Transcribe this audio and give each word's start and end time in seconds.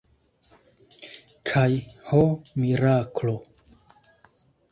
Kaj, 1.49 1.75
ho 2.07 2.23
miraklo! 2.63 3.35